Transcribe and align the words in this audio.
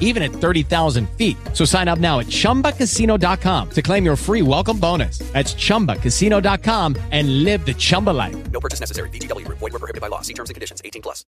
even 0.00 0.22
at 0.24 0.32
30,000 0.32 1.08
feet. 1.10 1.36
So 1.52 1.64
sign 1.64 1.86
up 1.86 2.00
now 2.00 2.18
at 2.18 2.26
ChumbaCasino.com 2.26 3.70
to 3.70 3.82
claim 3.82 4.04
your 4.04 4.16
free 4.16 4.42
welcome 4.42 4.80
bonus. 4.80 5.18
That's 5.32 5.54
ChumbaCasino.com 5.54 6.96
and 7.12 7.44
live 7.44 7.64
the 7.64 7.74
Chumba 7.74 8.10
life. 8.10 8.50
No 8.50 8.58
purchase 8.58 8.80
necessary. 8.80 9.10
VGW. 9.10 9.46
Void 9.48 9.60
were 9.60 9.70
prohibited 9.78 10.00
by 10.00 10.08
law. 10.08 10.22
See 10.22 10.34
terms 10.34 10.50
and 10.50 10.54
conditions. 10.54 10.80
18 10.84 11.02
plus. 11.02 11.24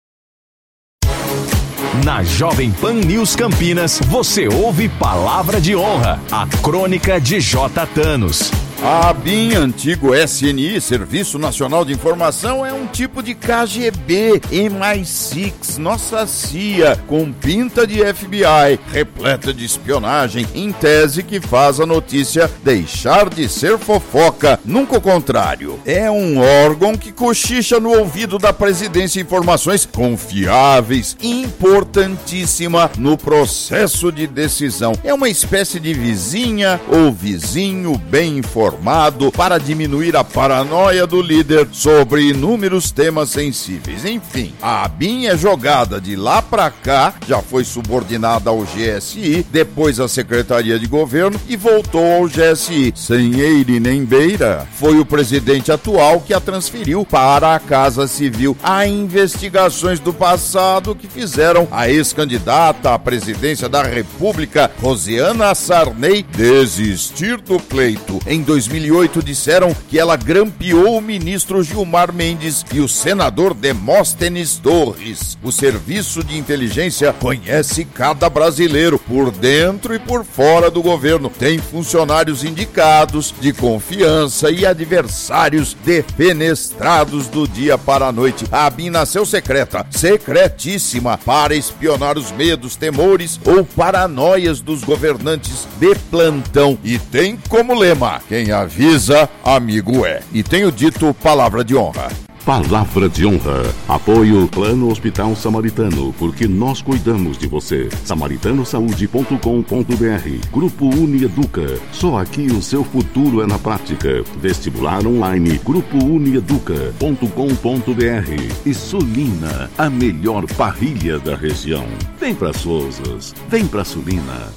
Na 2.05 2.23
Jovem 2.23 2.71
Pan 2.71 2.93
News 2.93 3.35
Campinas, 3.35 3.99
você 4.07 4.47
ouve 4.47 4.89
Palavra 4.89 5.61
de 5.61 5.75
Honra, 5.75 6.19
a 6.31 6.47
crônica 6.61 7.21
de 7.21 7.39
J. 7.39 7.85
Thanos. 7.87 8.62
A 8.85 9.13
BIM, 9.13 9.55
antigo 9.55 10.13
SNI, 10.13 10.81
Serviço 10.81 11.39
Nacional 11.39 11.85
de 11.85 11.93
Informação, 11.93 12.65
é 12.65 12.73
um 12.73 12.85
tipo 12.85 13.23
de 13.23 13.33
KGB 13.33 14.41
MI6, 14.51 15.77
nossa 15.77 16.27
CIA, 16.27 17.01
com 17.07 17.31
pinta 17.31 17.87
de 17.87 17.99
FBI, 18.13 18.77
repleta 18.91 19.53
de 19.53 19.63
espionagem, 19.63 20.45
em 20.53 20.69
tese 20.73 21.23
que 21.23 21.39
faz 21.39 21.79
a 21.79 21.85
notícia 21.85 22.51
deixar 22.61 23.29
de 23.29 23.47
ser 23.47 23.77
fofoca, 23.77 24.59
nunca 24.65 24.97
o 24.97 25.01
contrário. 25.01 25.79
É 25.85 26.11
um 26.11 26.41
órgão 26.41 26.97
que 26.97 27.13
cochicha 27.13 27.79
no 27.79 27.97
ouvido 27.97 28.37
da 28.37 28.51
presidência 28.51 29.21
informações 29.21 29.85
confiáveis, 29.85 31.15
importantíssima 31.23 32.91
no 32.97 33.17
processo 33.17 34.11
de 34.11 34.27
decisão. 34.27 34.91
É 35.05 35.13
uma 35.13 35.29
espécie 35.29 35.79
de 35.79 35.93
vizinha 35.93 36.81
ou 36.89 37.13
vizinho 37.13 37.97
bem 37.97 38.39
informado 38.39 38.72
informado 38.73 39.31
para 39.31 39.59
diminuir 39.59 40.15
a 40.15 40.23
paranoia 40.23 41.05
do 41.05 41.21
líder 41.21 41.67
sobre 41.71 42.29
inúmeros 42.29 42.91
temas 42.91 43.29
sensíveis. 43.29 44.03
Enfim, 44.03 44.53
a 44.61 44.85
ABIN 44.85 45.27
é 45.27 45.37
jogada 45.37 46.01
de 46.01 46.15
lá 46.15 46.41
para 46.41 46.69
cá, 46.71 47.13
já 47.27 47.41
foi 47.41 47.63
subordinada 47.63 48.49
ao 48.49 48.63
GSI, 48.63 49.45
depois 49.51 49.99
à 49.99 50.07
Secretaria 50.07 50.79
de 50.79 50.87
Governo 50.87 51.39
e 51.47 51.55
voltou 51.55 52.05
ao 52.05 52.27
GSI. 52.27 52.93
Sem 52.95 53.39
eire 53.39 53.79
nem 53.79 54.03
beira, 54.03 54.67
foi 54.75 54.99
o 54.99 55.05
presidente 55.05 55.71
atual 55.71 56.21
que 56.21 56.33
a 56.33 56.39
transferiu 56.39 57.05
para 57.05 57.55
a 57.55 57.59
Casa 57.59 58.07
Civil. 58.07 58.57
Há 58.63 58.87
investigações 58.87 59.99
do 59.99 60.13
passado 60.13 60.95
que 60.95 61.07
fizeram 61.07 61.67
a 61.71 61.89
ex-candidata 61.89 62.93
à 62.93 62.99
presidência 62.99 63.69
da 63.69 63.83
República, 63.83 64.71
Rosiana 64.81 65.53
Sarney, 65.53 66.23
desistir 66.23 67.37
do 67.37 67.59
pleito 67.59 68.19
em 68.25 68.41
2008 68.63 69.21
disseram 69.21 69.75
que 69.89 69.99
ela 69.99 70.15
grampeou 70.15 70.97
o 70.97 71.01
ministro 71.01 71.61
Gilmar 71.61 72.13
Mendes 72.13 72.65
e 72.73 72.79
o 72.79 72.87
senador 72.87 73.53
Demóstenes 73.53 74.57
Torres. 74.57 75.37
O 75.43 75.51
serviço 75.51 76.23
de 76.23 76.37
inteligência 76.37 77.11
conhece 77.11 77.83
cada 77.83 78.29
brasileiro 78.29 78.97
por 78.97 79.31
dentro 79.31 79.93
e 79.93 79.99
por 79.99 80.23
fora 80.23 80.71
do 80.71 80.81
governo. 80.81 81.29
Tem 81.29 81.59
funcionários 81.59 82.43
indicados, 82.43 83.33
de 83.39 83.51
confiança 83.51 84.49
e 84.49 84.65
adversários 84.65 85.75
defenestrados 85.83 87.27
do 87.27 87.47
dia 87.47 87.77
para 87.77 88.07
a 88.07 88.11
noite. 88.11 88.45
A 88.51 88.65
ABIN 88.65 88.89
nasceu 88.89 89.25
secreta, 89.25 89.85
secretíssima, 89.91 91.17
para 91.17 91.55
espionar 91.55 92.17
os 92.17 92.31
medos, 92.31 92.75
temores 92.75 93.39
ou 93.45 93.63
paranoias 93.65 94.61
dos 94.61 94.83
governantes 94.83 95.67
de 95.79 95.95
plantão. 96.09 96.77
E 96.83 96.97
tem 96.97 97.37
como 97.49 97.73
lema: 97.73 98.21
quem 98.27 98.42
avisa, 98.51 99.29
amigo 99.43 100.05
é. 100.05 100.21
E 100.33 100.43
tenho 100.43 100.71
dito 100.71 101.13
palavra 101.13 101.63
de 101.63 101.75
honra. 101.75 102.09
Palavra 102.45 103.07
de 103.07 103.25
honra. 103.25 103.63
Apoio 103.87 104.49
Plano 104.49 104.91
Hospital 104.91 105.33
Samaritano, 105.33 106.13
porque 106.19 106.45
nós 106.45 106.81
cuidamos 106.81 107.37
de 107.37 107.47
você. 107.47 107.87
Samaritanosaúde.com.br. 108.03 110.49
Grupo 110.51 110.87
Unieduca. 110.87 111.79
Só 111.93 112.17
aqui 112.17 112.47
o 112.47 112.61
seu 112.61 112.83
futuro 112.83 113.41
é 113.41 113.47
na 113.47 113.57
prática. 113.57 114.25
Vestibular 114.41 115.07
online. 115.07 115.57
Grupo 115.63 115.95
Unieduca.com.br. 116.03 118.65
E 118.65 118.73
Sulina, 118.73 119.71
a 119.77 119.89
melhor 119.89 120.45
parrilha 120.55 121.19
da 121.19 121.37
região. 121.37 121.85
Vem 122.19 122.35
para 122.35 122.51
Souzas. 122.51 123.33
Vem 123.47 123.65
para 123.65 123.85
Sulina. 123.85 124.51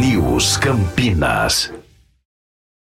News 0.00 0.56
Campinas. 0.56 1.79